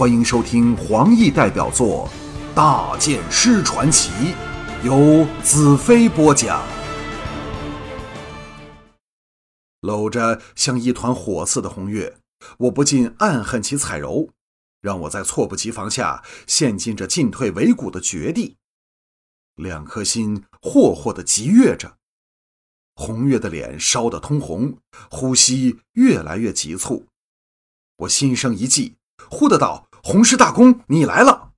[0.00, 2.08] 欢迎收听黄奕代表作
[2.54, 4.10] 《大剑师传奇》，
[4.82, 6.66] 由子飞播讲。
[9.82, 12.16] 搂着像一团火似的红月，
[12.56, 14.30] 我不禁暗恨起彩柔，
[14.80, 18.56] 让我在猝不及防下陷进这进退维谷的绝地。
[19.56, 21.98] 两颗心霍霍的急跃着，
[22.94, 24.78] 红月的脸烧得通红，
[25.10, 27.04] 呼吸越来越急促。
[27.98, 28.96] 我心生一计，
[29.28, 31.52] 呼的道：“红师大公，你来了！”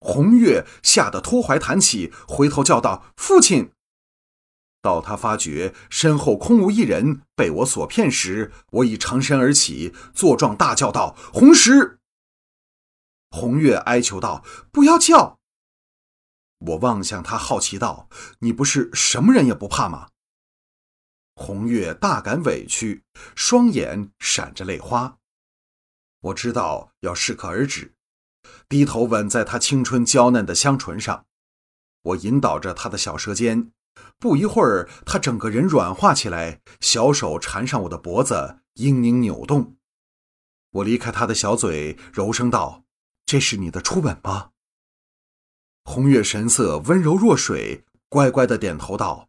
[0.00, 3.72] 红月吓得脱怀弹起，回头叫道：“父亲！”
[4.82, 12.00] 到他发觉身后空无一人，被我所骗时，我已长身而起，作状大叫道：“红石！”
[13.30, 15.38] 红月哀求道：“不要叫！”
[16.66, 18.08] 我望向他，好奇道
[18.40, 20.08] ：“你不是什么人也不怕吗？”
[21.36, 23.04] 红月大感委屈，
[23.36, 25.18] 双眼闪着泪花。
[26.22, 27.94] 我知道要适可而止，
[28.68, 31.26] 低头吻在她青春娇嫩的香唇上。
[32.02, 33.72] 我引导着她的小舌尖，
[34.18, 39.76] 不一会儿，她整个人软化起来，小手缠上我的脖子，嘤咛扭动。
[40.70, 42.84] 我离开她的小嘴，柔声道
[43.26, 44.50] ：“这是你的初吻吗？”
[45.84, 49.28] 红月神色温柔若水，乖乖的点头道：“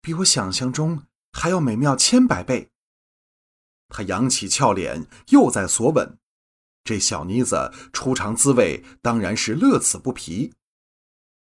[0.00, 1.02] 比我想象中
[1.32, 2.70] 还要美妙千百倍。”
[3.90, 6.16] 她扬起俏脸，又在索吻。
[6.88, 10.54] 这小妮子初尝滋味，当然是乐此不疲。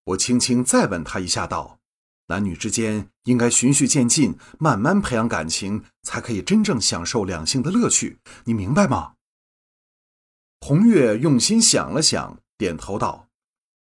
[0.04, 1.80] 我轻轻再吻她一下，道
[2.28, 8.20] ：“男女之间应该循序渐进，慢慢培养感情，才可以真正享受两性的乐趣。
[8.44, 9.14] 你明白吗？”
[10.60, 13.30] 红月用心想了想，点头道：“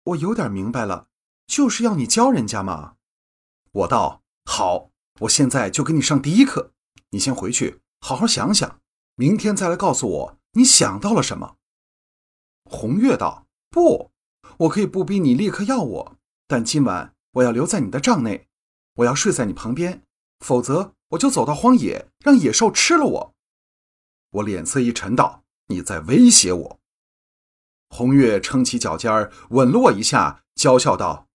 [0.06, 1.08] 我有点明白了，
[1.48, 2.94] 就是要你教人家嘛。”
[3.74, 4.92] 我道：“好，
[5.22, 6.74] 我现在就给你上第一课。
[7.10, 8.80] 你先回去好好想想，
[9.16, 11.58] 明天再来告诉我。”你想到了什么？
[12.66, 14.12] 红月道：“不，
[14.58, 18.48] 我可以不逼你立刻要我，但今晚我要留在你的帐内，
[18.96, 20.04] 我要睡在你旁边，
[20.40, 23.36] 否则我就走到荒野，让野兽吃了我。”
[24.32, 26.80] 我脸色一沉，道：“你在威胁我？”
[27.90, 31.28] 红月撑起脚尖儿，吻了我一下，娇笑道：“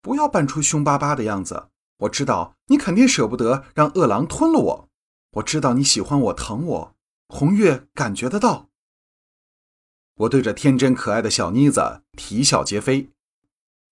[0.00, 4.88] 不要扮出凶巴巴的样子，我知道你肯定舍不得让饿狼吞了我，
[5.32, 6.94] 我知道你喜欢我，疼我。”
[7.28, 8.70] 红月感觉得到，
[10.14, 13.10] 我对着天真可爱的小妮子啼笑皆非，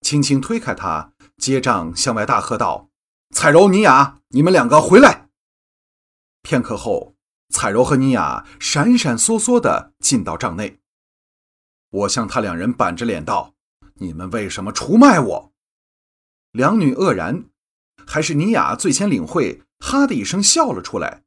[0.00, 2.88] 轻轻推开她，结账向外大喝道
[3.30, 5.28] ：“彩柔、妮雅，你们两个回来！”
[6.42, 7.14] 片刻后，
[7.50, 10.80] 彩柔和妮雅闪闪烁烁的进到帐内。
[11.90, 13.54] 我向他两人板着脸道
[14.00, 15.52] ：“你们为什么出卖我？”
[16.52, 17.44] 两女愕然，
[18.06, 21.25] 还是妮雅最先领会，哈的一声笑了出来。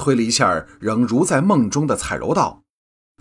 [0.00, 2.64] 推了一下仍如在梦中的彩柔道：“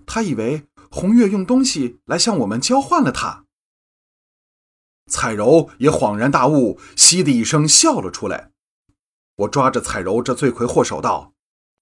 [0.08, 3.44] 他以为红月用东西来向我们交换了他。”
[5.12, 8.52] 彩柔也恍然大悟，嘻的一声笑了出来。
[9.40, 11.34] 我抓着彩柔这罪魁祸首道：“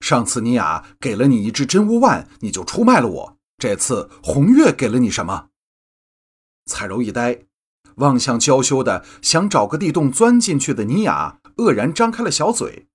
[0.01, 3.37] 上次尼雅给了你一只真乌万，你就出卖了我。
[3.59, 5.49] 这次红月给了你什么？”
[6.65, 7.45] 彩柔一呆，
[7.97, 12.86] 望向娇羞的想找个地洞钻进去的尼雅，愕然张开了小嘴。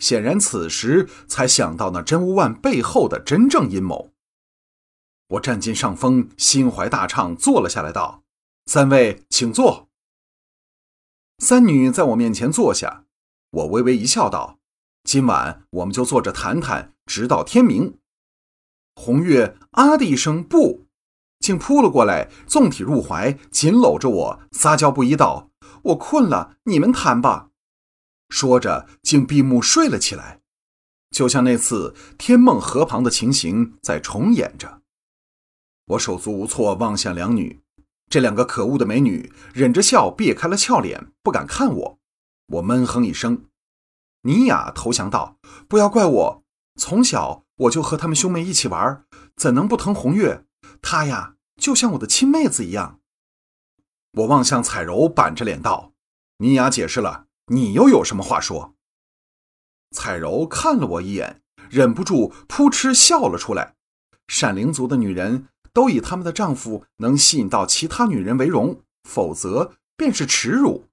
[0.00, 4.10] 显然，此时才想到那真乌万背后的真正阴谋。
[5.28, 8.24] 我占尽上风，心怀大畅，坐了下来，道
[8.66, 9.88] ：“三位请坐。”
[11.38, 13.04] 三女在我面前坐下，
[13.50, 14.58] 我微微一笑，道
[15.04, 17.98] ：“今晚我们就坐着谈谈，直到天明。”
[18.96, 20.86] 红月啊的一声，不，
[21.38, 25.50] 竟扑了过来，纵体入怀，紧搂着我，撒娇不已，道
[25.84, 27.49] ：“我困了，你们谈吧。”
[28.30, 30.40] 说着，竟闭目睡了起来，
[31.10, 34.80] 就像那次天梦河旁的情形在重演着。
[35.88, 37.60] 我手足无措，望向两女，
[38.08, 41.98] 这两个可恶的美女忍着笑，别开了俏脸，不敢看我。
[42.46, 43.46] 我闷哼一声，
[44.22, 45.36] 尼雅投降道
[45.68, 46.44] ：“不要怪我，
[46.76, 49.04] 从小我就和他们兄妹一起玩，
[49.36, 50.44] 怎能不疼红月？
[50.80, 53.00] 她呀，就像我的亲妹子一样。”
[54.18, 55.92] 我望向彩柔，板着脸道
[56.38, 58.74] ：“尼雅解释了。”你又有什么话说？
[59.90, 63.74] 彩柔看了我一眼，忍不住扑哧笑了出来。
[64.28, 70.84] 闪灵族的女人都以他们的丈夫能吸引到其他女人为荣，否则便是耻辱。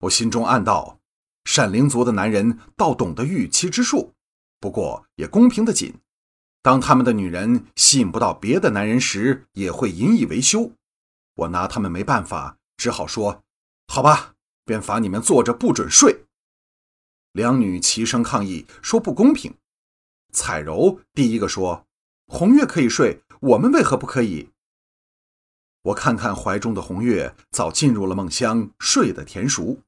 [0.00, 0.98] 我心中暗道：
[1.44, 4.14] 闪灵族的男人倒懂得御妻之术，
[4.58, 5.94] 不过也公平的紧。
[6.60, 10.72] 当他们的女人吸引不到别的男人时，也会引以为羞。
[11.36, 13.44] 我拿他们没办法，只好说：
[13.86, 14.32] 好吧。
[14.66, 16.26] 便罚你们坐着不准睡。
[17.32, 19.54] 两女齐声抗议说不公平。
[20.32, 21.86] 彩柔第一个说
[22.28, 24.50] ：“红月可以睡，我们为何不可以？
[25.82, 29.80] 我看看怀中的红月，早进入了梦乡，睡得甜熟。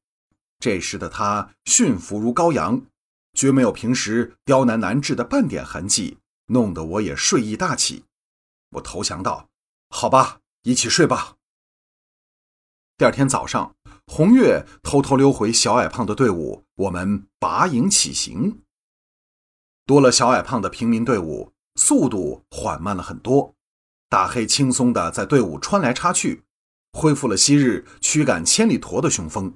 [0.58, 2.80] 这时的她驯服如羔羊，
[3.34, 8.04] 绝没有平时刁难难治的半点痕迹，弄得我也睡意大起。
[8.70, 9.48] 我投降道
[9.90, 11.36] ：“好吧，一起睡吧。”
[12.96, 13.74] 第二天早上，
[14.10, 18.62] 红月偷偷溜回小矮胖的队伍，我们拔营起行。
[19.84, 23.54] 多了小矮胖的平民队伍，速度缓慢了很多。
[24.08, 26.44] 大黑轻松地在队伍穿来插去，
[26.94, 29.54] 恢复了昔日驱赶千里驼的雄风。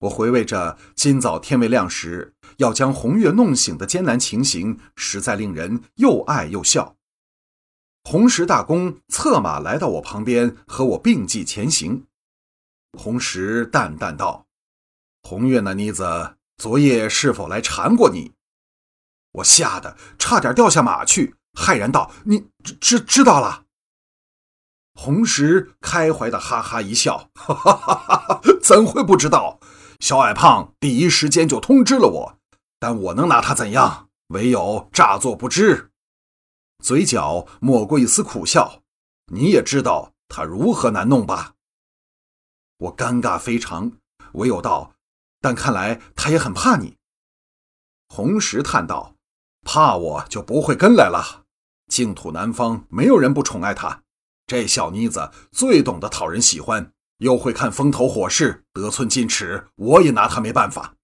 [0.00, 6.96] 我回味着今早天未亮时要将红月弄醒的艰难情形，实在令人又爱又笑。
[8.04, 12.04] 红石大公策马来到我旁边，和我并继前行。
[12.92, 14.46] 红石淡淡道
[15.22, 18.32] ：“红月那妮子昨夜是否来缠过你？”
[19.32, 21.34] 我吓得差点掉下马去。
[21.52, 23.64] 骇然道：“你知知知道了？”
[24.94, 29.60] 红石开怀的哈哈一笑：“哈哈哈哈怎会不知道？
[30.00, 32.38] 小矮胖第一时间就通知了我，
[32.78, 34.08] 但我能拿他怎样？
[34.28, 35.90] 唯有诈作不知。”
[36.82, 38.82] 嘴角抹过一丝苦笑
[39.32, 41.54] ：“你也知道他如何难弄吧？”
[42.78, 43.92] 我尴尬非常，
[44.32, 44.94] 唯有道
[45.40, 46.96] ：“但看来他也很怕你。”
[48.08, 49.14] 红石叹道
[49.62, 51.44] ：“怕我就不会跟来了。”
[51.88, 54.02] 净土南方没有人不宠爱他，
[54.46, 60.96] 这小妮子最懂得讨人喜欢，又会看风头火势，得寸进尺，我也拿她没办法。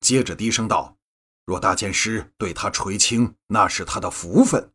[0.00, 0.96] 接着低声道
[1.44, 4.72] ：“若大剑师对她垂青，那是她的福分。”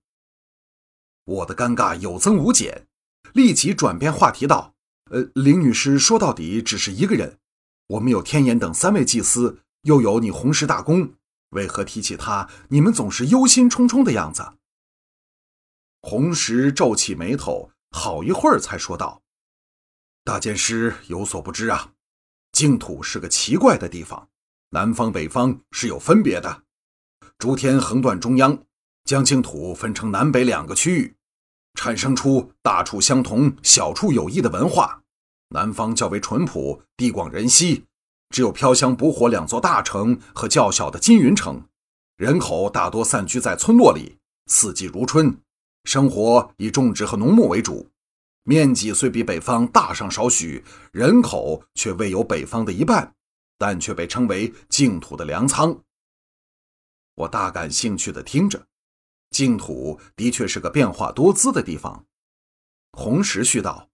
[1.26, 2.88] 我的尴尬有增无减，
[3.34, 4.75] 立即转变话题道
[5.12, 7.38] ：“呃，林女士说到底只是一个人，
[7.88, 11.14] 我们有天眼等三位祭司，又有你红石大公，
[11.50, 14.54] 为何提起他，你们总是忧心忡忡的样子？”
[16.02, 19.22] 红石皱起眉头，好一会儿才说道
[20.26, 21.94] ：“大剑师有所不知啊，
[22.52, 24.30] 净土是个奇怪的地方，
[24.70, 26.64] 南方北方是有分别的。
[27.38, 28.64] 诸天横断中央，
[29.04, 31.16] 将净土分成南北两个区域，
[31.76, 35.04] 产生出大处相同、小处有异的文化。
[35.50, 37.84] 南方较为淳朴，地广人稀，
[38.30, 41.62] 只有飘香捕火两座大城和较小的金云城，
[42.18, 44.18] 人口大多散居在村落里，
[44.48, 45.38] 四季如春。”
[45.86, 47.92] 生活以种植和农牧为主，
[48.44, 53.14] 面积虽比北方大上少许，人口却未有北方的一半，
[53.60, 55.80] 但却被称为净土的粮仓。
[57.14, 58.66] 我大感兴趣的听着，
[59.36, 62.06] 净土的确是个变化多姿的地方。
[62.94, 63.90] 红石续道：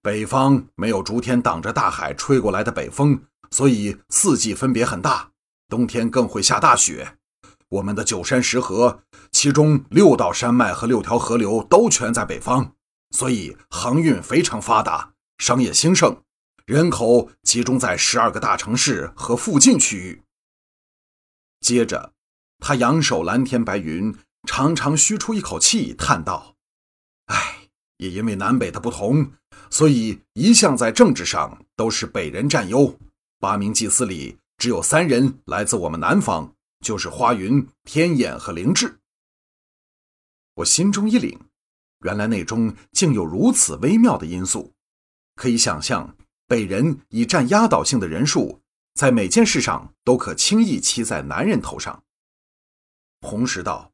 [0.00, 5.32] 北方没有逐天挡着大海吹过来的北风，所以四季分别很大，
[5.68, 7.18] 冬天更会下大雪。
[7.68, 12.72] 我们的九山十河，其中六道山脉和六条河流都全在北方，
[13.10, 16.22] 所以航运非常发达，商业兴盛，
[16.64, 20.22] 人口集中在十二个大城市和附近区域。
[21.60, 22.14] 接着，
[22.60, 26.56] 他仰首蓝天白云，常常吁出一口气，叹道
[27.26, 29.32] ：“唉，也因为南北的不同，
[29.70, 32.98] 所以一向在政治上都是北人占优。
[33.38, 39.00] 八名祭司里，只有三人来自我们南方。”就是花云、天眼和灵智。
[40.54, 41.38] 我心中一凛，
[42.06, 44.72] 原来内中竟有如此微妙的因素。
[45.34, 48.62] 可以想象，北人以占压倒性的人数，
[48.94, 52.02] 在每件事上都可轻易骑在男人头上。
[53.20, 53.92] 红石道，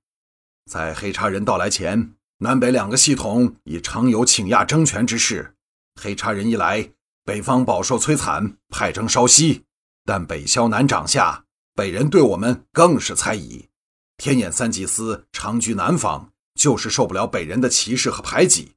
[0.71, 5.55] 在黑茶人到来前，南北两个系统已常有倾轧争权之势。
[6.01, 6.93] 黑茶人一来，
[7.25, 9.65] 北方饱受摧残，派征稍息，
[10.05, 11.45] 但北萧南掌下。
[11.75, 13.69] 北人对我们更是猜疑，
[14.17, 18.73] 天眼三祭司长居南方，就是受不了北人的歧视和排挤。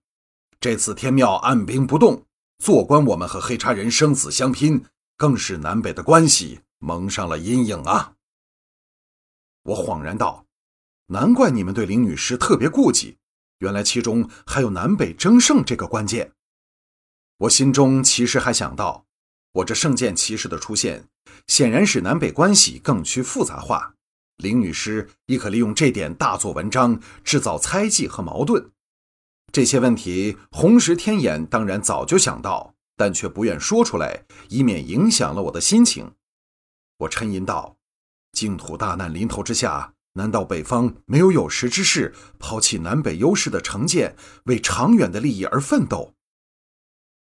[0.59, 2.25] 这次天庙按兵不动，
[2.57, 4.83] 坐观我们和黑茶人生死相拼，
[5.15, 8.15] 更是南北的关系蒙上了阴影啊！
[9.63, 10.45] 我恍然道
[11.09, 13.17] ：“难怪你们对林女士特别顾忌，
[13.59, 16.31] 原来其中还有南北争胜这个关键。”
[17.37, 19.05] 我心中其实还想到，
[19.53, 21.07] 我这圣剑骑士的出现。
[21.47, 23.95] 显然使南北关系更趋复杂化，
[24.37, 28.71] 林女士亦可利用这点大做文章，制造猜忌和矛盾。
[29.51, 36.13] 这些问题，红石天眼当然早就想到，但却不愿说出来，以免影响了我的心情。
[36.97, 37.77] 我沉吟道
[38.33, 46.13] ：“净土大难临头之下，难道北方没有有识之士抛弃南北优势的成见，为长远的利益而奋斗？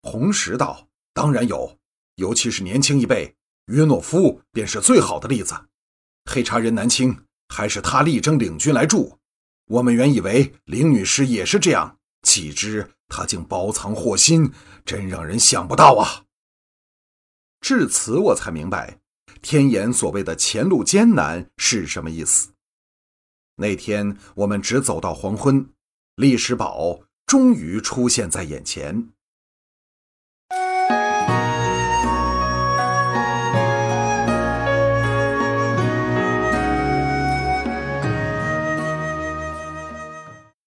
[0.03, 1.77] 红石道：“当然有，
[2.15, 5.53] 尤其是年轻一辈，约诺夫便是最好的例子。
[6.31, 9.17] 黑茶人南青还是他力争领军来助。
[9.65, 14.53] 我们原以为林女士也是这样，岂知她竟包藏祸心，
[14.85, 16.23] 真让人想不到啊！”
[17.59, 18.99] 至此，我才明白
[19.41, 22.51] 天眼所谓的前路艰难是什么意思。
[23.57, 25.69] 那天我们只走到黄昏
[26.15, 29.09] 历史宝终于出现在眼前。